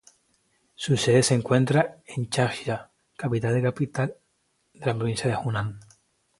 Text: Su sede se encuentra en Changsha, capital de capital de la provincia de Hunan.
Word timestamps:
Su 0.73 0.97
sede 0.97 1.21
se 1.21 1.35
encuentra 1.35 1.99
en 2.07 2.27
Changsha, 2.27 2.89
capital 3.15 3.53
de 3.53 3.61
capital 3.61 4.15
de 4.73 4.85
la 4.87 4.95
provincia 4.97 5.29
de 5.29 5.37
Hunan. 5.37 5.79